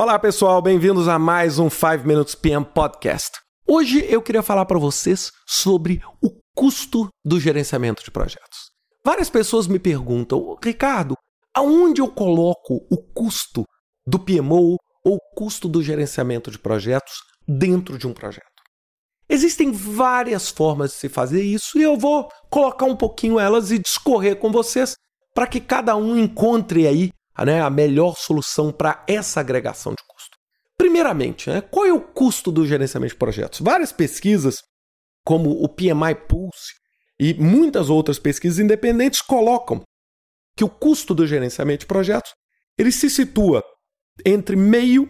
[0.00, 3.32] Olá, pessoal, bem-vindos a mais um 5 Minutes PM Podcast.
[3.68, 8.70] Hoje eu queria falar para vocês sobre o custo do gerenciamento de projetos.
[9.04, 11.14] Várias pessoas me perguntam, Ricardo,
[11.54, 13.62] aonde eu coloco o custo
[14.06, 17.12] do PMO ou o custo do gerenciamento de projetos
[17.46, 18.46] dentro de um projeto?
[19.28, 23.78] Existem várias formas de se fazer isso e eu vou colocar um pouquinho elas e
[23.78, 24.94] discorrer com vocês
[25.34, 27.10] para que cada um encontre aí
[27.44, 30.36] né, a melhor solução para essa agregação de custo.
[30.76, 33.60] Primeiramente, né, qual é o custo do gerenciamento de projetos?
[33.60, 34.56] Várias pesquisas,
[35.24, 36.74] como o PMI Pulse
[37.18, 39.82] e muitas outras pesquisas independentes, colocam
[40.56, 42.32] que o custo do gerenciamento de projetos
[42.78, 43.62] ele se situa
[44.24, 45.08] entre meio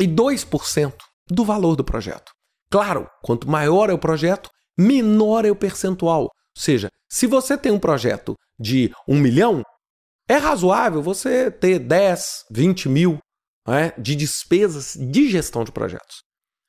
[0.00, 0.94] e 2%
[1.28, 2.32] do valor do projeto.
[2.70, 6.22] Claro, quanto maior é o projeto, menor é o percentual.
[6.22, 9.62] Ou seja, se você tem um projeto de um milhão,
[10.28, 13.18] é razoável você ter 10, 20 mil
[13.66, 16.22] né, de despesas de gestão de projetos.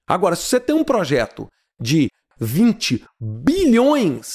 [0.07, 1.47] Agora, se você tem um projeto
[1.79, 4.31] de 20 bilhões,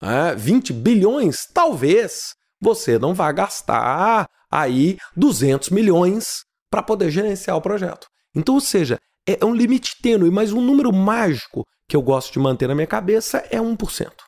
[0.00, 7.62] né, 20 bilhões, talvez você não vá gastar aí 200 milhões para poder gerenciar o
[7.62, 8.06] projeto.
[8.34, 12.38] Então, ou seja, é um limite tênue, mas um número mágico que eu gosto de
[12.38, 14.25] manter na minha cabeça é 1%.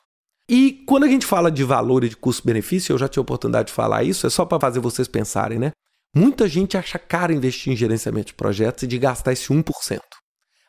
[0.49, 3.67] E quando a gente fala de valor e de custo-benefício, eu já tive a oportunidade
[3.67, 5.71] de falar isso, é só para fazer vocês pensarem, né?
[6.15, 9.99] Muita gente acha caro investir em gerenciamento de projetos e de gastar esse 1%.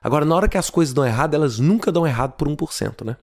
[0.03, 3.17] Agora, na hora que as coisas dão errado, elas nunca dão errado por 1%, né?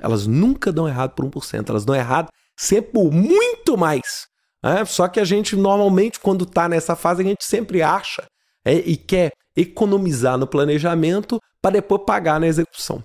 [0.00, 4.28] Elas nunca dão errado por 1%, elas dão errado sempre por muito mais.
[4.62, 4.84] Né?
[4.84, 8.24] Só que a gente, normalmente, quando está nessa fase, a gente sempre acha
[8.64, 13.02] é, e quer economizar no planejamento para depois pagar na execução.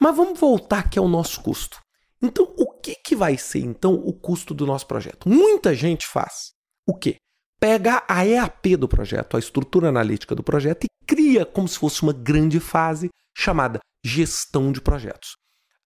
[0.00, 1.81] Mas vamos voltar aqui ao nosso custo.
[2.22, 5.28] Então, o que, que vai ser então o custo do nosso projeto?
[5.28, 6.52] Muita gente faz
[6.86, 7.16] o quê?
[7.58, 12.02] Pega a EAP do projeto, a estrutura analítica do projeto, e cria como se fosse
[12.02, 15.36] uma grande fase chamada gestão de projetos.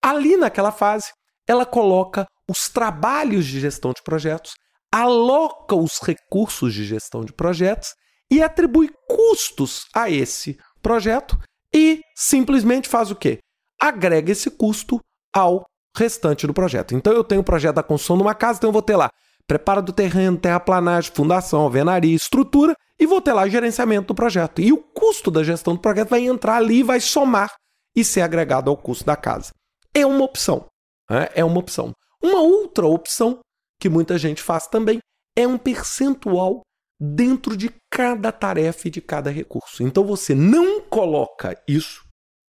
[0.03, 1.13] Ali naquela fase,
[1.49, 4.55] ela coloca os trabalhos de gestão de projetos,
[4.93, 7.91] aloca os recursos de gestão de projetos
[8.31, 11.39] e atribui custos a esse projeto
[11.75, 13.39] e simplesmente faz o quê?
[13.81, 14.99] Agrega esse custo
[15.35, 15.65] ao
[15.97, 16.95] restante do projeto.
[16.95, 19.11] Então eu tenho o projeto da construção de uma casa, então eu vou ter lá
[19.47, 24.61] preparo do terreno, terraplanagem, fundação, alvenaria, estrutura e vou ter lá gerenciamento do projeto.
[24.61, 27.55] E o custo da gestão do projeto vai entrar ali, vai somar
[27.95, 29.53] e ser agregado ao custo da casa.
[29.95, 30.67] É uma opção.
[31.09, 31.29] Né?
[31.35, 31.93] É uma opção.
[32.23, 33.39] Uma outra opção
[33.81, 34.99] que muita gente faz também
[35.37, 36.63] é um percentual
[37.01, 39.83] dentro de cada tarefa e de cada recurso.
[39.83, 42.03] Então você não coloca isso,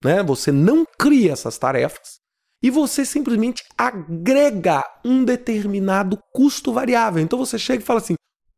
[0.04, 0.22] né?
[0.24, 2.20] Você não cria essas tarefas
[2.66, 7.22] e você simplesmente agrega um determinado custo variável.
[7.22, 8.16] Então você chega e fala assim: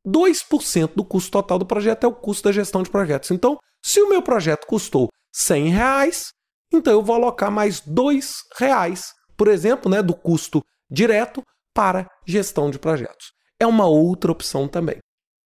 [0.07, 3.31] 2% do custo total do projeto é o custo da gestão de projetos.
[3.31, 6.29] Então, se o meu projeto custou 100 reais,
[6.71, 11.43] então eu vou alocar mais 2 reais, por exemplo, né, do custo direto
[11.75, 13.33] para gestão de projetos.
[13.59, 14.99] É uma outra opção também.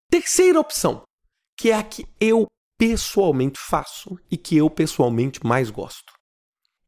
[0.07, 1.01] Terceira opção,
[1.57, 2.45] que é a que eu
[2.77, 6.20] pessoalmente faço e que eu pessoalmente mais gosto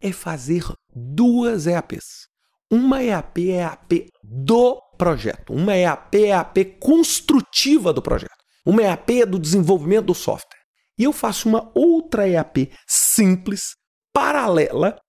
[0.04, 2.28] é fazer duas EAPs.
[2.70, 9.22] Uma EAP é EAP do projeto, uma EAP é EAP construtiva do projeto, uma EAP
[9.22, 10.60] é do desenvolvimento do software.
[10.98, 13.76] E eu faço uma outra EAP simples,
[14.14, 15.00] paralela,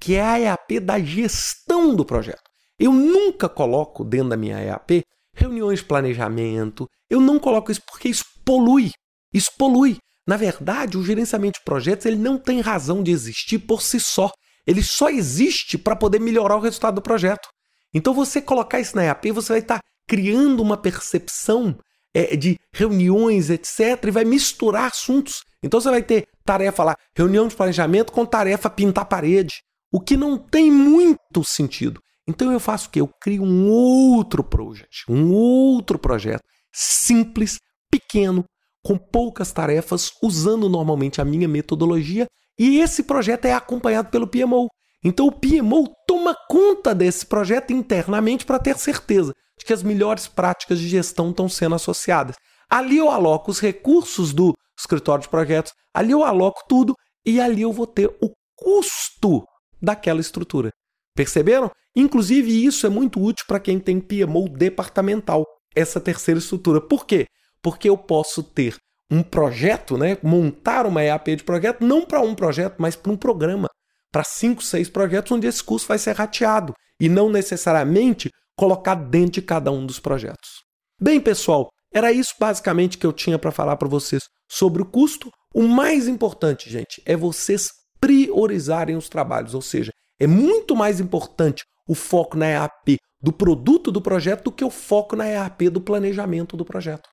[0.00, 2.42] que é a EAP da gestão do projeto.
[2.78, 5.02] Eu nunca coloco dentro da minha EAP
[5.34, 8.90] reuniões de planejamento, eu não coloco isso porque isso polui.
[9.32, 9.98] Isso polui.
[10.28, 14.30] Na verdade, o gerenciamento de projetos ele não tem razão de existir por si só.
[14.66, 17.48] Ele só existe para poder melhorar o resultado do projeto.
[17.94, 21.78] Então, você colocar isso na EAP, você vai estar tá criando uma percepção
[22.14, 25.40] é, de reuniões, etc., e vai misturar assuntos.
[25.62, 30.14] Então, você vai ter tarefa lá, reunião de planejamento com tarefa pintar parede, o que
[30.14, 32.02] não tem muito sentido.
[32.28, 33.00] Então, eu faço o quê?
[33.00, 37.58] Eu crio um outro projeto, um outro projeto simples,
[37.90, 38.44] pequeno,
[38.84, 42.26] com poucas tarefas, usando normalmente a minha metodologia,
[42.58, 44.68] e esse projeto é acompanhado pelo PMO.
[45.04, 50.26] Então o PMO toma conta desse projeto internamente para ter certeza de que as melhores
[50.26, 52.36] práticas de gestão estão sendo associadas.
[52.68, 56.94] Ali eu aloco os recursos do escritório de projetos, ali eu aloco tudo
[57.24, 59.44] e ali eu vou ter o custo
[59.80, 60.70] daquela estrutura.
[61.14, 61.70] Perceberam?
[61.96, 65.44] Inclusive, isso é muito útil para quem tem PMO departamental,
[65.74, 66.80] essa terceira estrutura.
[66.80, 67.26] Por quê?
[67.62, 68.76] Porque eu posso ter
[69.10, 73.16] um projeto, né, montar uma EAP de projeto, não para um projeto, mas para um
[73.16, 73.68] programa,
[74.12, 79.40] para cinco, seis projetos, onde esse custo vai ser rateado e não necessariamente colocar dentro
[79.40, 80.62] de cada um dos projetos.
[81.00, 85.30] Bem, pessoal, era isso basicamente que eu tinha para falar para vocês sobre o custo.
[85.54, 87.70] O mais importante, gente, é vocês
[88.00, 93.90] priorizarem os trabalhos, ou seja, é muito mais importante o foco na EAP do produto
[93.90, 97.08] do projeto do que o foco na EAP do planejamento do projeto.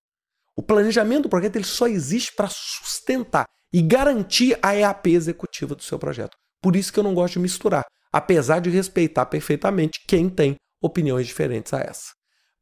[0.56, 5.84] O planejamento do projeto ele só existe para sustentar e garantir a EAP executiva do
[5.84, 6.38] seu projeto.
[6.62, 11.28] Por isso que eu não gosto de misturar, apesar de respeitar perfeitamente quem tem opiniões
[11.28, 12.14] diferentes a essa.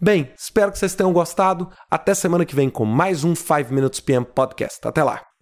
[0.02, 1.70] Bem, espero que vocês tenham gostado.
[1.90, 4.80] Até semana que vem com mais um 5 Minutes PM Podcast.
[4.86, 5.33] Até lá!